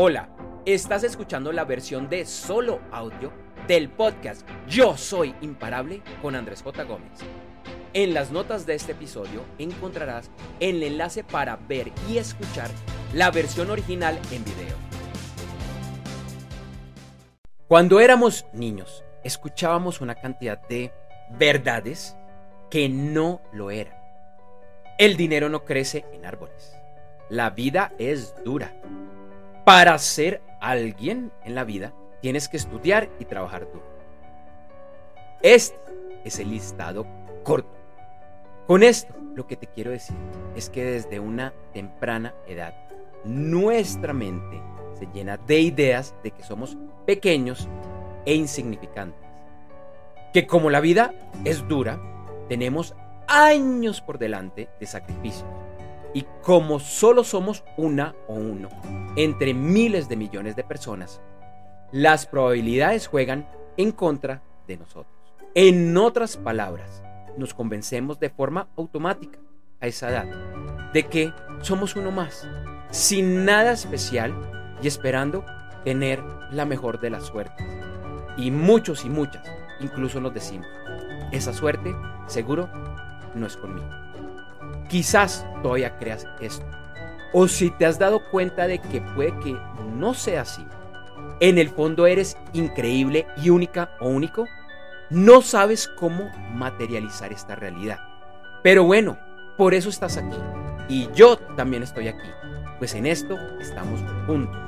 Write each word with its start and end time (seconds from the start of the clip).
Hola, 0.00 0.28
estás 0.64 1.02
escuchando 1.02 1.50
la 1.50 1.64
versión 1.64 2.08
de 2.08 2.24
solo 2.24 2.80
audio 2.92 3.32
del 3.66 3.88
podcast 3.88 4.48
Yo 4.68 4.96
Soy 4.96 5.34
Imparable 5.40 6.02
con 6.22 6.36
Andrés 6.36 6.62
J. 6.62 6.84
Gómez. 6.84 7.18
En 7.94 8.14
las 8.14 8.30
notas 8.30 8.64
de 8.64 8.76
este 8.76 8.92
episodio 8.92 9.42
encontrarás 9.58 10.30
el 10.60 10.84
enlace 10.84 11.24
para 11.24 11.56
ver 11.56 11.90
y 12.08 12.18
escuchar 12.18 12.70
la 13.12 13.32
versión 13.32 13.72
original 13.72 14.16
en 14.30 14.44
video. 14.44 14.76
Cuando 17.66 17.98
éramos 17.98 18.46
niños, 18.52 19.02
escuchábamos 19.24 20.00
una 20.00 20.14
cantidad 20.14 20.60
de 20.68 20.92
verdades 21.30 22.16
que 22.70 22.88
no 22.88 23.42
lo 23.52 23.72
eran. 23.72 23.98
El 24.96 25.16
dinero 25.16 25.48
no 25.48 25.64
crece 25.64 26.04
en 26.12 26.24
árboles. 26.24 26.72
La 27.30 27.50
vida 27.50 27.92
es 27.98 28.32
dura. 28.44 28.72
Para 29.68 29.98
ser 29.98 30.40
alguien 30.62 31.30
en 31.44 31.54
la 31.54 31.62
vida, 31.62 31.92
tienes 32.22 32.48
que 32.48 32.56
estudiar 32.56 33.10
y 33.18 33.26
trabajar 33.26 33.66
duro. 33.70 33.84
Este 35.42 35.78
es 36.24 36.38
el 36.38 36.48
listado 36.48 37.06
corto. 37.42 37.68
Con 38.66 38.82
esto, 38.82 39.14
lo 39.34 39.46
que 39.46 39.56
te 39.56 39.66
quiero 39.66 39.90
decir 39.90 40.16
es 40.56 40.70
que 40.70 40.82
desde 40.86 41.20
una 41.20 41.52
temprana 41.74 42.34
edad, 42.46 42.72
nuestra 43.26 44.14
mente 44.14 44.58
se 44.98 45.06
llena 45.12 45.36
de 45.36 45.60
ideas 45.60 46.14
de 46.22 46.30
que 46.30 46.42
somos 46.42 46.78
pequeños 47.04 47.68
e 48.24 48.34
insignificantes. 48.34 49.20
Que 50.32 50.46
como 50.46 50.70
la 50.70 50.80
vida 50.80 51.12
es 51.44 51.68
dura, 51.68 52.00
tenemos 52.48 52.94
años 53.26 54.00
por 54.00 54.16
delante 54.16 54.70
de 54.80 54.86
sacrificios 54.86 55.44
y 56.18 56.26
como 56.42 56.80
solo 56.80 57.22
somos 57.22 57.62
una 57.76 58.16
o 58.26 58.34
uno 58.34 58.68
entre 59.14 59.54
miles 59.54 60.08
de 60.08 60.16
millones 60.16 60.56
de 60.56 60.64
personas, 60.64 61.20
las 61.92 62.26
probabilidades 62.26 63.06
juegan 63.06 63.48
en 63.76 63.92
contra 63.92 64.42
de 64.66 64.78
nosotros. 64.78 65.14
En 65.54 65.96
otras 65.96 66.36
palabras, 66.36 67.04
nos 67.36 67.54
convencemos 67.54 68.18
de 68.18 68.30
forma 68.30 68.68
automática 68.76 69.38
a 69.80 69.86
esa 69.86 70.10
edad 70.10 70.92
de 70.92 71.06
que 71.06 71.32
somos 71.60 71.94
uno 71.94 72.10
más, 72.10 72.48
sin 72.90 73.44
nada 73.44 73.70
especial 73.70 74.34
y 74.82 74.88
esperando 74.88 75.44
tener 75.84 76.20
la 76.50 76.64
mejor 76.64 76.98
de 76.98 77.10
las 77.10 77.26
suertes. 77.26 77.64
Y 78.36 78.50
muchos 78.50 79.04
y 79.04 79.08
muchas 79.08 79.48
incluso 79.78 80.20
nos 80.20 80.34
decimos, 80.34 80.66
esa 81.30 81.52
suerte 81.52 81.94
seguro 82.26 82.68
no 83.36 83.46
es 83.46 83.56
conmigo. 83.56 84.07
Quizás 84.88 85.46
todavía 85.62 85.96
creas 85.98 86.26
esto. 86.40 86.66
O 87.32 87.46
si 87.46 87.70
te 87.70 87.84
has 87.84 87.98
dado 87.98 88.30
cuenta 88.30 88.66
de 88.66 88.78
que 88.78 89.00
puede 89.00 89.38
que 89.40 89.56
no 89.94 90.14
sea 90.14 90.42
así. 90.42 90.66
En 91.40 91.58
el 91.58 91.68
fondo 91.68 92.06
eres 92.06 92.36
increíble 92.52 93.26
y 93.36 93.50
única 93.50 93.90
o 94.00 94.08
único. 94.08 94.46
No 95.10 95.42
sabes 95.42 95.88
cómo 95.88 96.30
materializar 96.54 97.32
esta 97.32 97.54
realidad. 97.54 97.98
Pero 98.62 98.84
bueno, 98.84 99.18
por 99.56 99.74
eso 99.74 99.88
estás 99.88 100.16
aquí. 100.16 100.36
Y 100.88 101.08
yo 101.14 101.36
también 101.56 101.82
estoy 101.82 102.08
aquí. 102.08 102.28
Pues 102.78 102.94
en 102.94 103.06
esto 103.06 103.36
estamos 103.60 104.00
juntos. 104.26 104.58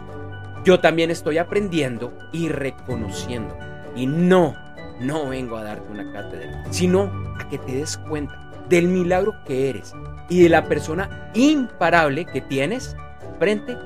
Yo 0.64 0.80
también 0.80 1.10
estoy 1.10 1.38
aprendiendo 1.38 2.12
y 2.32 2.48
reconociendo. 2.50 3.56
Y 3.96 4.06
no, 4.06 4.54
no 5.00 5.28
vengo 5.28 5.56
a 5.56 5.64
darte 5.64 5.90
una 5.90 6.12
cátedra, 6.12 6.64
sino 6.70 7.04
a 7.38 7.48
que 7.48 7.58
te 7.58 7.72
des 7.72 7.96
cuenta 7.96 8.49
del 8.70 8.86
milagro 8.86 9.34
que 9.44 9.68
eres 9.68 9.94
y 10.28 10.44
de 10.44 10.48
la 10.48 10.64
persona 10.64 11.30
imparable 11.34 12.24
que 12.24 12.40
tienes 12.40 12.96
frente 13.38 13.76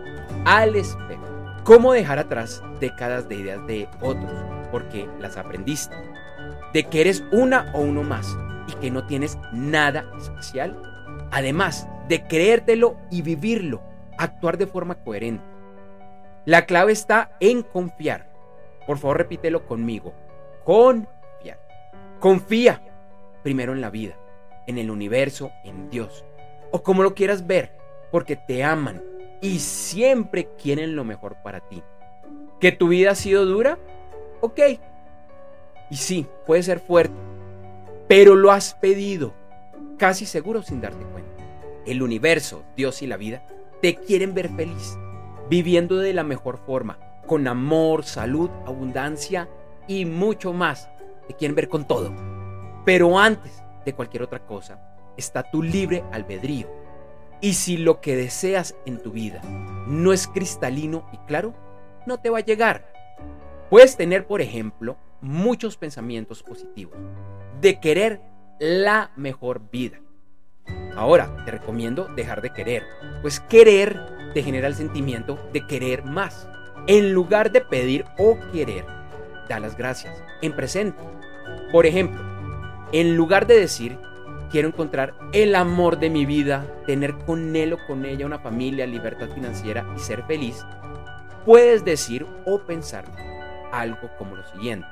al 0.44 0.76
espejo. 0.76 1.24
¿Cómo 1.64 1.94
dejar 1.94 2.18
atrás 2.18 2.62
décadas 2.80 3.26
de 3.28 3.36
ideas 3.36 3.66
de 3.66 3.88
otros? 4.02 4.30
Porque 4.70 5.08
las 5.18 5.38
aprendiste. 5.38 5.96
De 6.74 6.84
que 6.84 7.00
eres 7.00 7.24
una 7.32 7.70
o 7.72 7.80
uno 7.80 8.02
más 8.02 8.36
y 8.68 8.72
que 8.74 8.90
no 8.90 9.06
tienes 9.06 9.38
nada 9.52 10.04
especial. 10.18 10.78
Además 11.30 11.88
de 12.08 12.22
creértelo 12.26 12.96
y 13.10 13.22
vivirlo, 13.22 13.82
actuar 14.18 14.58
de 14.58 14.66
forma 14.66 14.96
coherente. 14.96 15.44
La 16.44 16.66
clave 16.66 16.92
está 16.92 17.30
en 17.40 17.62
confiar. 17.62 18.30
Por 18.86 18.98
favor, 18.98 19.16
repítelo 19.16 19.64
conmigo. 19.64 20.12
Confiar. 20.62 21.58
Confía 22.20 22.82
primero 23.42 23.72
en 23.72 23.80
la 23.80 23.88
vida 23.88 24.18
en 24.66 24.78
el 24.78 24.90
universo, 24.90 25.52
en 25.64 25.90
Dios, 25.90 26.24
o 26.70 26.82
como 26.82 27.02
lo 27.02 27.14
quieras 27.14 27.46
ver, 27.46 27.72
porque 28.10 28.36
te 28.36 28.64
aman 28.64 29.02
y 29.40 29.58
siempre 29.58 30.48
quieren 30.60 30.96
lo 30.96 31.04
mejor 31.04 31.36
para 31.42 31.60
ti. 31.60 31.82
¿Que 32.60 32.72
tu 32.72 32.88
vida 32.88 33.10
ha 33.10 33.14
sido 33.14 33.44
dura? 33.44 33.78
Ok. 34.40 34.60
Y 35.90 35.96
sí, 35.96 36.26
puede 36.46 36.62
ser 36.62 36.80
fuerte, 36.80 37.14
pero 38.08 38.36
lo 38.36 38.50
has 38.50 38.74
pedido, 38.74 39.34
casi 39.98 40.26
seguro 40.26 40.62
sin 40.62 40.80
darte 40.80 41.04
cuenta. 41.04 41.44
El 41.86 42.02
universo, 42.02 42.62
Dios 42.76 43.02
y 43.02 43.06
la 43.06 43.16
vida 43.16 43.42
te 43.82 43.96
quieren 43.96 44.32
ver 44.32 44.48
feliz, 44.48 44.96
viviendo 45.50 45.96
de 45.96 46.14
la 46.14 46.24
mejor 46.24 46.58
forma, 46.58 46.98
con 47.26 47.46
amor, 47.46 48.04
salud, 48.04 48.48
abundancia 48.66 49.48
y 49.86 50.06
mucho 50.06 50.52
más. 50.52 50.88
Te 51.28 51.34
quieren 51.34 51.54
ver 51.54 51.68
con 51.68 51.86
todo. 51.86 52.14
Pero 52.84 53.18
antes 53.18 53.63
de 53.84 53.94
cualquier 53.94 54.22
otra 54.22 54.46
cosa, 54.46 54.80
está 55.16 55.42
tu 55.42 55.62
libre 55.62 56.04
albedrío. 56.12 56.68
Y 57.40 57.54
si 57.54 57.76
lo 57.76 58.00
que 58.00 58.16
deseas 58.16 58.74
en 58.86 59.02
tu 59.02 59.10
vida 59.10 59.42
no 59.86 60.12
es 60.12 60.26
cristalino 60.26 61.08
y 61.12 61.18
claro, 61.26 61.54
no 62.06 62.18
te 62.18 62.30
va 62.30 62.38
a 62.38 62.44
llegar. 62.44 62.92
Puedes 63.70 63.96
tener, 63.96 64.26
por 64.26 64.40
ejemplo, 64.40 64.96
muchos 65.20 65.76
pensamientos 65.76 66.42
positivos 66.42 66.96
de 67.60 67.80
querer 67.80 68.20
la 68.58 69.10
mejor 69.16 69.70
vida. 69.70 70.00
Ahora, 70.96 71.44
te 71.44 71.50
recomiendo 71.50 72.06
dejar 72.14 72.40
de 72.40 72.50
querer, 72.50 72.84
pues 73.20 73.40
querer 73.40 74.14
te 74.32 74.42
genera 74.42 74.66
el 74.66 74.74
sentimiento 74.74 75.38
de 75.52 75.66
querer 75.66 76.04
más. 76.04 76.48
En 76.86 77.12
lugar 77.12 77.52
de 77.52 77.60
pedir 77.60 78.04
o 78.18 78.38
querer, 78.52 78.84
da 79.48 79.58
las 79.60 79.76
gracias 79.76 80.22
en 80.42 80.54
presente. 80.54 81.02
Por 81.72 81.86
ejemplo, 81.86 82.22
en 82.94 83.16
lugar 83.16 83.48
de 83.48 83.58
decir, 83.58 83.98
quiero 84.52 84.68
encontrar 84.68 85.14
el 85.32 85.56
amor 85.56 85.98
de 85.98 86.10
mi 86.10 86.26
vida, 86.26 86.64
tener 86.86 87.16
con 87.26 87.56
él 87.56 87.72
o 87.72 87.78
con 87.88 88.04
ella 88.04 88.24
una 88.24 88.38
familia, 88.38 88.86
libertad 88.86 89.28
financiera 89.34 89.84
y 89.96 89.98
ser 89.98 90.22
feliz, 90.26 90.64
puedes 91.44 91.84
decir 91.84 92.24
o 92.46 92.60
pensar 92.60 93.04
algo 93.72 94.08
como 94.16 94.36
lo 94.36 94.46
siguiente. 94.46 94.86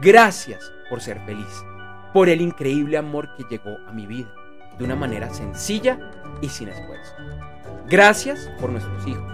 Gracias 0.00 0.72
por 0.88 1.00
ser 1.00 1.18
feliz, 1.26 1.64
por 2.12 2.28
el 2.28 2.40
increíble 2.40 2.96
amor 2.96 3.34
que 3.34 3.42
llegó 3.50 3.76
a 3.88 3.92
mi 3.92 4.06
vida, 4.06 4.28
de 4.78 4.84
una 4.84 4.94
manera 4.94 5.34
sencilla 5.34 5.98
y 6.40 6.48
sin 6.48 6.68
esfuerzo. 6.68 7.12
Gracias 7.88 8.48
por 8.60 8.70
nuestros 8.70 9.04
hijos, 9.08 9.32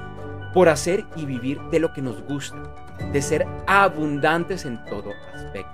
por 0.54 0.70
hacer 0.70 1.04
y 1.14 1.26
vivir 1.26 1.60
de 1.70 1.80
lo 1.80 1.92
que 1.92 2.00
nos 2.00 2.22
gusta, 2.22 2.56
de 3.12 3.20
ser 3.20 3.46
abundantes 3.66 4.64
en 4.64 4.82
todo 4.86 5.12
aspecto 5.34 5.65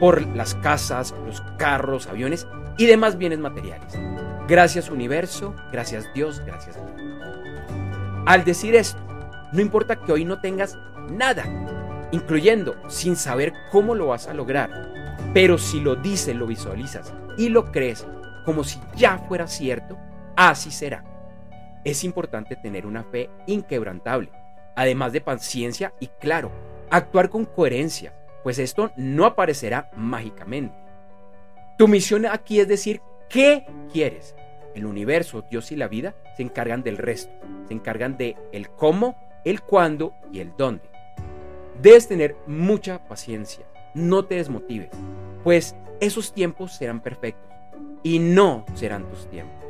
por 0.00 0.26
las 0.34 0.54
casas, 0.56 1.14
los 1.26 1.42
carros, 1.58 2.06
aviones 2.06 2.48
y 2.78 2.86
demás 2.86 3.18
bienes 3.18 3.38
materiales. 3.38 3.96
Gracias 4.48 4.90
universo, 4.90 5.54
gracias 5.70 6.12
Dios, 6.14 6.40
gracias 6.44 6.76
Dios. 6.76 6.90
Al 8.26 8.44
decir 8.44 8.74
esto, 8.74 8.98
no 9.52 9.60
importa 9.60 9.96
que 9.96 10.12
hoy 10.12 10.24
no 10.24 10.40
tengas 10.40 10.78
nada, 11.10 11.44
incluyendo 12.10 12.76
sin 12.88 13.14
saber 13.14 13.52
cómo 13.70 13.94
lo 13.94 14.08
vas 14.08 14.26
a 14.26 14.34
lograr, 14.34 14.70
pero 15.34 15.58
si 15.58 15.80
lo 15.80 15.94
dices, 15.96 16.34
lo 16.34 16.46
visualizas 16.46 17.12
y 17.36 17.48
lo 17.48 17.70
crees 17.70 18.06
como 18.44 18.64
si 18.64 18.80
ya 18.96 19.18
fuera 19.18 19.46
cierto, 19.46 19.98
así 20.36 20.70
será. 20.70 21.04
Es 21.84 22.04
importante 22.04 22.56
tener 22.56 22.86
una 22.86 23.04
fe 23.04 23.30
inquebrantable, 23.46 24.30
además 24.74 25.12
de 25.12 25.20
paciencia 25.20 25.92
y 26.00 26.08
claro, 26.08 26.50
actuar 26.90 27.30
con 27.30 27.44
coherencia, 27.44 28.12
pues 28.42 28.58
esto 28.58 28.92
no 28.96 29.26
aparecerá 29.26 29.90
mágicamente. 29.96 30.76
Tu 31.78 31.88
misión 31.88 32.26
aquí 32.26 32.60
es 32.60 32.68
decir, 32.68 33.00
¿qué 33.28 33.66
quieres? 33.92 34.34
El 34.74 34.86
universo, 34.86 35.44
Dios 35.50 35.72
y 35.72 35.76
la 35.76 35.88
vida 35.88 36.14
se 36.36 36.42
encargan 36.42 36.82
del 36.82 36.98
resto, 36.98 37.32
se 37.66 37.74
encargan 37.74 38.16
de 38.16 38.36
el 38.52 38.70
cómo, 38.70 39.16
el 39.44 39.62
cuándo 39.62 40.14
y 40.32 40.40
el 40.40 40.52
dónde. 40.56 40.84
Debes 41.80 42.08
tener 42.08 42.36
mucha 42.46 43.06
paciencia, 43.08 43.64
no 43.94 44.24
te 44.26 44.36
desmotives, 44.36 44.90
pues 45.42 45.74
esos 46.00 46.32
tiempos 46.32 46.72
serán 46.72 47.00
perfectos 47.00 47.50
y 48.02 48.18
no 48.18 48.64
serán 48.74 49.08
tus 49.08 49.28
tiempos. 49.28 49.64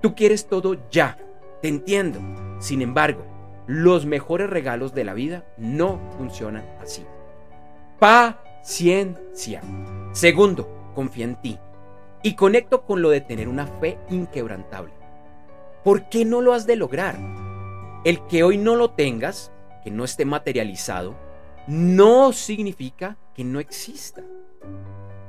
Tú 0.00 0.14
quieres 0.14 0.46
todo 0.46 0.76
ya, 0.90 1.18
te 1.60 1.68
entiendo. 1.68 2.20
Sin 2.58 2.82
embargo, 2.82 3.24
los 3.66 4.06
mejores 4.06 4.48
regalos 4.48 4.94
de 4.94 5.04
la 5.04 5.14
vida 5.14 5.44
no 5.56 6.00
funcionan 6.16 6.64
así. 6.80 7.04
Paciencia. 8.00 9.60
Segundo, 10.12 10.90
confía 10.94 11.26
en 11.26 11.36
ti. 11.36 11.58
Y 12.22 12.34
conecto 12.34 12.86
con 12.86 13.02
lo 13.02 13.10
de 13.10 13.20
tener 13.20 13.46
una 13.46 13.66
fe 13.66 13.98
inquebrantable. 14.08 14.94
¿Por 15.84 16.08
qué 16.08 16.24
no 16.24 16.40
lo 16.40 16.54
has 16.54 16.66
de 16.66 16.76
lograr? 16.76 17.18
El 18.04 18.26
que 18.26 18.42
hoy 18.42 18.56
no 18.56 18.74
lo 18.74 18.92
tengas, 18.92 19.52
que 19.84 19.90
no 19.90 20.04
esté 20.04 20.24
materializado, 20.24 21.14
no 21.66 22.32
significa 22.32 23.18
que 23.34 23.44
no 23.44 23.60
exista. 23.60 24.22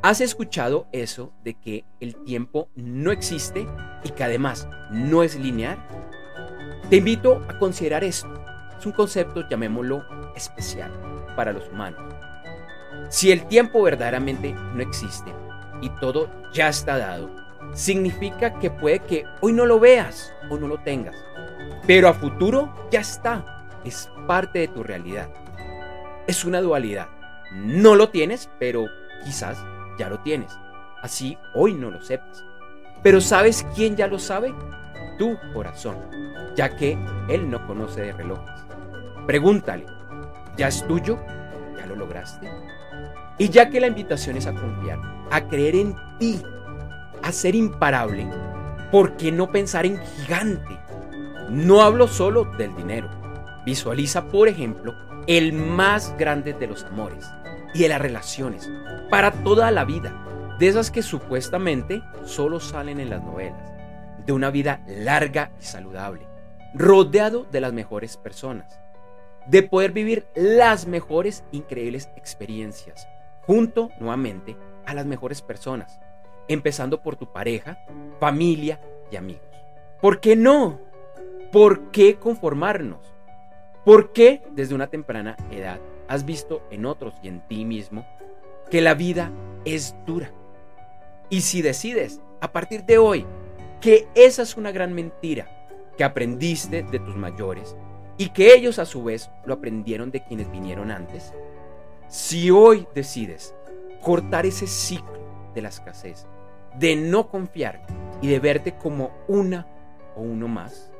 ¿Has 0.02 0.22
escuchado 0.22 0.88
eso 0.94 1.34
de 1.44 1.56
que 1.56 1.84
el 2.00 2.16
tiempo 2.24 2.70
no 2.76 3.12
existe 3.12 3.68
y 4.02 4.12
que 4.12 4.24
además 4.24 4.70
no 4.92 5.24
es 5.24 5.38
lineal? 5.38 5.78
Te 6.90 6.96
invito 6.96 7.46
a 7.50 7.60
considerar 7.60 8.06
esto. 8.06 8.34
Es 8.80 8.86
un 8.86 8.94
concepto, 8.94 9.48
llamémoslo, 9.50 10.04
especial 10.36 10.92
para 11.36 11.52
los 11.52 11.68
humanos. 11.68 12.31
Si 13.12 13.30
el 13.30 13.46
tiempo 13.46 13.84
verdaderamente 13.84 14.54
no 14.54 14.82
existe 14.82 15.34
y 15.82 15.90
todo 16.00 16.30
ya 16.54 16.70
está 16.70 16.98
dado, 16.98 17.30
significa 17.74 18.58
que 18.58 18.72
puede 18.72 19.00
que 19.00 19.26
hoy 19.42 19.52
no 19.52 19.66
lo 19.66 19.82
veas 19.82 20.34
o 20.50 20.58
no 20.58 20.70
lo 20.70 20.78
tengas, 20.78 21.18
pero 21.86 22.08
a 22.08 22.14
futuro 22.14 22.74
ya 22.90 23.02
está, 23.02 23.66
es 23.84 24.10
parte 24.28 24.60
de 24.60 24.70
tu 24.70 24.82
realidad. 24.82 25.30
Es 26.26 26.46
una 26.46 26.62
dualidad. 26.62 27.10
No 27.52 27.96
lo 27.96 28.08
tienes, 28.12 28.50
pero 28.60 28.86
quizás 29.26 29.58
ya 30.00 30.08
lo 30.08 30.22
tienes. 30.22 30.58
Así 31.02 31.38
hoy 31.54 31.74
no 31.74 31.92
lo 31.92 32.02
sepas. 32.02 32.46
Pero 33.04 33.20
¿sabes 33.20 33.68
quién 33.76 33.98
ya 33.98 34.08
lo 34.08 34.20
sabe? 34.20 34.56
Tu 35.20 35.38
corazón, 35.54 35.98
ya 36.56 36.78
que 36.78 36.98
él 37.28 37.50
no 37.50 37.68
conoce 37.68 38.04
de 38.04 38.14
relojes. 38.14 38.64
Pregúntale, 39.28 39.86
¿ya 40.56 40.70
es 40.70 40.88
tuyo? 40.88 41.20
¿Ya 41.82 41.88
lo 41.88 41.96
lograste? 41.96 42.48
Y 43.40 43.50
ya 43.50 43.72
que 43.72 43.80
la 43.80 43.88
invitación 43.88 44.38
es 44.38 44.46
a 44.46 44.54
confiar, 44.54 45.00
a 45.32 45.48
creer 45.48 45.76
en 45.76 45.96
ti, 46.20 46.40
a 47.24 47.32
ser 47.32 47.56
imparable, 47.56 48.30
¿por 48.92 49.18
qué 49.18 49.32
no 49.32 49.52
pensar 49.52 49.88
en 49.88 50.00
gigante? 50.00 50.78
No 51.50 51.82
hablo 51.82 52.08
solo 52.08 52.46
del 52.60 52.76
dinero. 52.76 53.10
Visualiza, 53.66 54.26
por 54.26 54.48
ejemplo, 54.48 54.94
el 55.26 55.54
más 55.54 56.16
grande 56.20 56.54
de 56.54 56.68
los 56.68 56.84
amores 56.84 57.28
y 57.74 57.80
de 57.80 57.90
las 57.90 58.02
relaciones 58.02 58.70
para 59.10 59.32
toda 59.32 59.72
la 59.72 59.86
vida, 59.86 60.56
de 60.60 60.68
esas 60.68 60.92
que 60.92 61.02
supuestamente 61.02 62.04
solo 62.24 62.60
salen 62.60 63.00
en 63.00 63.10
las 63.10 63.24
novelas, 63.24 63.72
de 64.24 64.34
una 64.34 64.52
vida 64.52 64.84
larga 64.86 65.52
y 65.60 65.64
saludable, 65.64 66.28
rodeado 66.76 67.48
de 67.52 67.60
las 67.60 67.74
mejores 67.74 68.18
personas, 68.18 68.80
de 69.48 69.64
poder 69.64 69.92
vivir 69.92 70.26
las 70.36 70.88
mejores 70.88 71.44
increíbles 71.52 72.10
experiencias, 72.16 73.08
junto 73.42 73.90
nuevamente 74.00 74.56
a 74.86 74.94
las 74.94 75.06
mejores 75.06 75.42
personas, 75.42 76.00
empezando 76.48 77.02
por 77.02 77.16
tu 77.16 77.32
pareja, 77.32 77.80
familia 78.20 78.80
y 79.12 79.16
amigos. 79.16 79.44
¿Por 80.02 80.20
qué 80.20 80.36
no? 80.36 80.80
¿Por 81.52 81.92
qué 81.92 82.16
conformarnos? 82.16 83.14
¿Por 83.84 84.12
qué 84.12 84.44
desde 84.52 84.76
una 84.76 84.88
temprana 84.88 85.38
edad 85.52 85.80
has 86.08 86.26
visto 86.26 86.62
en 86.72 86.86
otros 86.86 87.16
y 87.24 87.28
en 87.28 87.42
ti 87.48 87.66
mismo 87.66 88.06
que 88.70 88.82
la 88.82 88.94
vida 88.94 89.32
es 89.66 89.96
dura? 90.06 90.32
Y 91.30 91.42
si 91.42 91.62
decides 91.62 92.22
a 92.42 92.52
partir 92.52 92.84
de 92.84 92.98
hoy 92.98 93.26
que 93.80 94.08
esa 94.16 94.44
es 94.44 94.56
una 94.58 94.72
gran 94.72 94.94
mentira 94.94 95.48
que 95.98 96.04
aprendiste 96.04 96.84
de 96.84 97.00
tus 97.00 97.16
mayores 97.16 97.76
y 98.22 98.30
que 98.30 98.54
ellos 98.54 98.78
a 98.78 98.86
su 98.86 99.04
vez 99.04 99.32
lo 99.46 99.56
aprendieron 99.56 100.12
de 100.12 100.24
quienes 100.24 100.52
vinieron 100.52 100.92
antes, 100.92 101.34
si 102.08 102.52
hoy 102.52 102.86
decides 102.94 103.56
cortar 104.00 104.46
ese 104.46 104.68
ciclo 104.68 105.18
de 105.56 105.64
la 105.64 105.70
escasez, 105.70 106.28
de 106.78 106.96
no 106.96 107.32
confiar 107.32 107.82
y 108.22 108.28
de 108.28 108.40
verte 108.40 108.78
como 108.78 109.10
una 109.28 109.66
o 110.16 110.22
uno 110.22 110.48
más, 110.48 110.92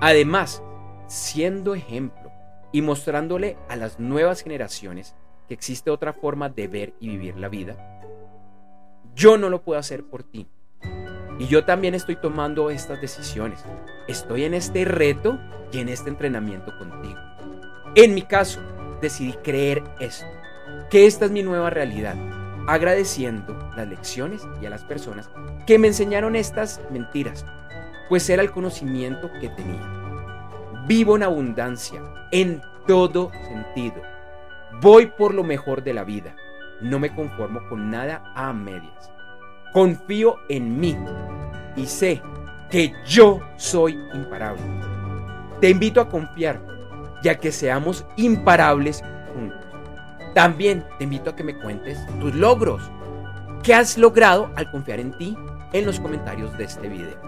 además, 0.00 0.62
siendo 1.06 1.74
ejemplo 1.74 2.32
y 2.72 2.80
mostrándole 2.80 3.58
a 3.68 3.76
las 3.76 4.00
nuevas 4.00 4.42
generaciones 4.42 5.14
que 5.48 5.52
existe 5.52 5.90
otra 5.90 6.14
forma 6.14 6.48
de 6.48 6.66
ver 6.66 6.94
y 6.98 7.08
vivir 7.08 7.36
la 7.36 7.50
vida, 7.50 7.76
yo 9.14 9.36
no 9.36 9.50
lo 9.50 9.60
puedo 9.62 9.78
hacer 9.78 10.02
por 10.02 10.22
ti. 10.22 10.48
Y 11.38 11.46
yo 11.46 11.64
también 11.64 11.94
estoy 11.94 12.16
tomando 12.16 12.70
estas 12.70 13.00
decisiones. 13.00 13.64
Estoy 14.08 14.44
en 14.44 14.54
este 14.54 14.84
reto 14.84 15.38
y 15.72 15.80
en 15.80 15.88
este 15.88 16.08
entrenamiento 16.08 16.76
contigo. 16.78 17.18
En 17.94 18.14
mi 18.14 18.22
caso, 18.22 18.60
decidí 19.00 19.34
creer 19.44 19.82
esto, 20.00 20.26
que 20.90 21.06
esta 21.06 21.26
es 21.26 21.30
mi 21.30 21.42
nueva 21.42 21.70
realidad, 21.70 22.16
agradeciendo 22.66 23.56
las 23.76 23.88
lecciones 23.88 24.42
y 24.60 24.66
a 24.66 24.70
las 24.70 24.84
personas 24.84 25.30
que 25.66 25.78
me 25.78 25.88
enseñaron 25.88 26.36
estas 26.36 26.80
mentiras, 26.90 27.44
pues 28.08 28.28
era 28.30 28.42
el 28.42 28.50
conocimiento 28.50 29.30
que 29.40 29.48
tenía. 29.50 29.82
Vivo 30.86 31.16
en 31.16 31.22
abundancia, 31.22 32.00
en 32.30 32.62
todo 32.86 33.30
sentido. 33.48 34.00
Voy 34.80 35.06
por 35.06 35.34
lo 35.34 35.42
mejor 35.42 35.82
de 35.82 35.94
la 35.94 36.04
vida. 36.04 36.36
No 36.80 36.98
me 36.98 37.14
conformo 37.14 37.60
con 37.68 37.90
nada 37.90 38.22
a 38.34 38.52
medias. 38.52 39.10
Confío 39.76 40.38
en 40.48 40.80
mí 40.80 40.96
y 41.76 41.84
sé 41.84 42.22
que 42.70 42.94
yo 43.04 43.40
soy 43.56 43.92
imparable. 44.14 44.62
Te 45.60 45.68
invito 45.68 46.00
a 46.00 46.08
confiar 46.08 46.62
ya 47.22 47.34
que 47.34 47.52
seamos 47.52 48.06
imparables 48.16 49.04
juntos. 49.34 49.60
También 50.34 50.82
te 50.96 51.04
invito 51.04 51.28
a 51.28 51.36
que 51.36 51.44
me 51.44 51.58
cuentes 51.58 51.98
tus 52.20 52.34
logros. 52.34 52.90
¿Qué 53.62 53.74
has 53.74 53.98
logrado 53.98 54.50
al 54.56 54.70
confiar 54.70 54.98
en 54.98 55.12
ti 55.18 55.36
en 55.74 55.84
los 55.84 56.00
comentarios 56.00 56.56
de 56.56 56.64
este 56.64 56.88
video? 56.88 57.20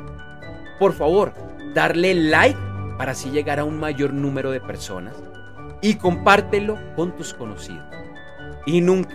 Por 0.79 0.94
favor, 0.94 1.35
darle 1.75 2.15
like 2.15 2.59
para 2.97 3.12
así 3.12 3.29
llegar 3.29 3.59
a 3.59 3.65
un 3.65 3.79
mayor 3.79 4.15
número 4.15 4.51
de 4.53 4.62
personas 4.62 5.17
y 5.83 5.97
compártelo 5.97 6.79
con 6.97 7.15
tus 7.15 7.35
conocidos. 7.35 7.85
Y 8.65 8.81
nunca, 8.81 9.15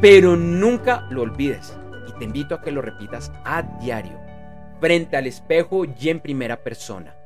pero 0.00 0.34
nunca 0.34 1.06
lo 1.10 1.22
olvides. 1.22 1.76
Te 2.20 2.26
invito 2.26 2.54
a 2.54 2.60
que 2.60 2.70
lo 2.70 2.82
repitas 2.82 3.32
a 3.46 3.62
diario, 3.62 4.20
frente 4.78 5.16
al 5.16 5.26
espejo 5.26 5.86
y 5.86 6.10
en 6.10 6.20
primera 6.20 6.62
persona. 6.62 7.16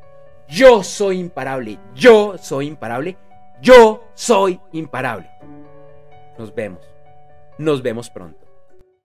Yo 0.46 0.84
soy 0.84 1.18
imparable, 1.18 1.80
yo 1.96 2.38
soy 2.38 2.68
imparable, 2.68 3.16
yo 3.60 4.04
soy 4.14 4.60
imparable. 4.70 5.28
Nos 6.38 6.54
vemos, 6.54 6.86
nos 7.58 7.82
vemos 7.82 8.08
pronto. 8.08 8.43